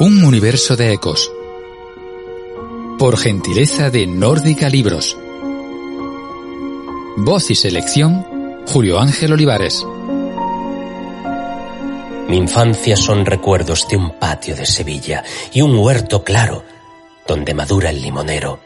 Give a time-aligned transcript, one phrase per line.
[0.00, 1.28] Un universo de ecos.
[3.00, 5.18] Por gentileza de Nórdica Libros.
[7.16, 8.24] Voz y selección,
[8.68, 9.84] Julio Ángel Olivares.
[12.28, 16.62] Mi infancia son recuerdos de un patio de Sevilla y un huerto claro
[17.26, 18.60] donde madura el limonero.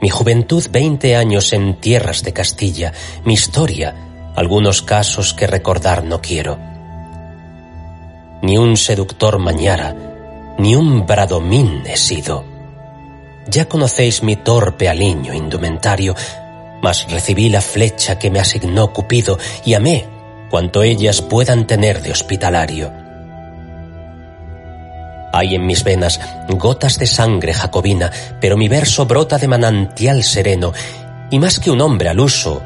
[0.00, 2.92] Mi juventud veinte años en tierras de Castilla,
[3.24, 6.75] mi historia, algunos casos que recordar no quiero
[8.42, 9.94] ni un seductor mañara,
[10.58, 12.44] ni un bradomín he sido.
[13.48, 16.14] Ya conocéis mi torpe aliño indumentario,
[16.82, 20.06] mas recibí la flecha que me asignó Cupido y amé
[20.50, 22.92] cuanto ellas puedan tener de hospitalario.
[25.32, 30.72] Hay en mis venas gotas de sangre jacobina, pero mi verso brota de manantial sereno,
[31.30, 32.62] y más que un hombre al uso,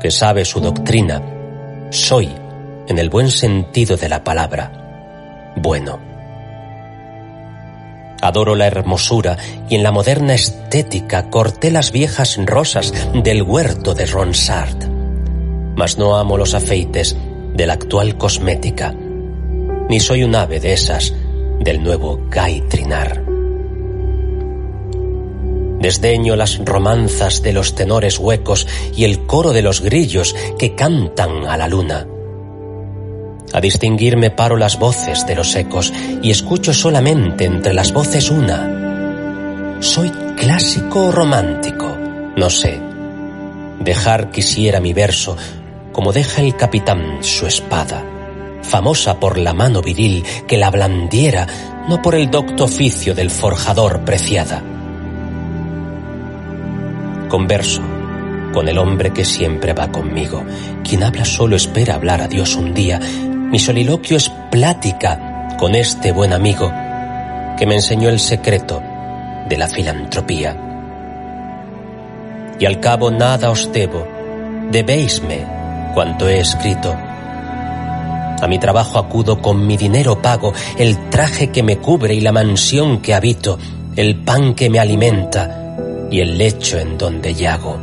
[0.00, 1.22] que sabe su doctrina,
[1.90, 2.30] soy,
[2.88, 4.87] en el buen sentido de la palabra,
[5.60, 5.98] bueno.
[8.20, 9.36] Adoro la hermosura
[9.68, 14.88] y en la moderna estética corté las viejas rosas del huerto de Ronsard.
[15.76, 17.16] Mas no amo los afeites
[17.54, 18.92] de la actual cosmética,
[19.88, 21.14] ni soy un ave de esas
[21.60, 23.24] del nuevo gaitrinar.
[25.80, 31.46] Desdeño las romanzas de los tenores huecos y el coro de los grillos que cantan
[31.46, 32.08] a la luna
[33.52, 39.76] a distinguirme paro las voces de los ecos y escucho solamente entre las voces una.
[39.80, 41.96] ¿Soy clásico o romántico?
[42.36, 42.80] No sé.
[43.80, 45.36] Dejar quisiera mi verso
[45.92, 48.04] como deja el capitán su espada,
[48.62, 51.46] famosa por la mano viril que la blandiera,
[51.88, 54.62] no por el docto oficio del forjador preciada.
[57.28, 57.82] Converso
[58.52, 60.44] con el hombre que siempre va conmigo.
[60.82, 63.00] Quien habla solo espera hablar a Dios un día
[63.50, 66.70] mi soliloquio es plática con este buen amigo
[67.56, 68.82] que me enseñó el secreto
[69.48, 70.54] de la filantropía.
[72.60, 74.06] Y al cabo nada os debo,
[74.70, 75.46] debéisme
[75.94, 76.94] cuanto he escrito.
[78.40, 82.32] A mi trabajo acudo con mi dinero pago, el traje que me cubre y la
[82.32, 83.58] mansión que habito,
[83.96, 85.74] el pan que me alimenta
[86.10, 87.78] y el lecho en donde yago.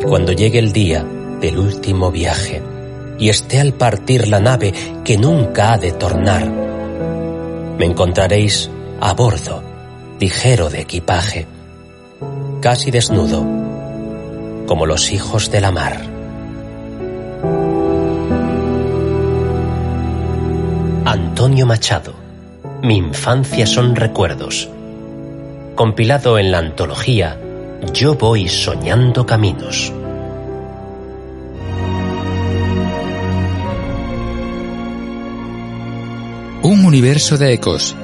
[0.00, 1.04] Y cuando llegue el día
[1.40, 2.62] del último viaje,
[3.20, 4.72] y esté al partir la nave
[5.04, 6.50] que nunca ha de tornar.
[7.78, 9.62] Me encontraréis a bordo,
[10.18, 11.46] ligero de equipaje,
[12.60, 13.46] casi desnudo,
[14.66, 16.00] como los hijos de la mar.
[21.04, 22.14] Antonio Machado,
[22.82, 24.70] Mi infancia son recuerdos,
[25.74, 27.38] compilado en la antología
[27.92, 29.92] Yo voy soñando caminos.
[36.70, 37.96] Un universo de ecos.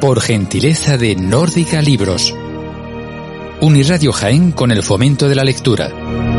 [0.00, 2.34] Por gentileza de Nórdica Libros.
[3.60, 6.29] Uniradio Jaén con el fomento de la lectura.